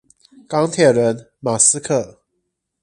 [0.49, 2.23] 鋼鐵人馬斯克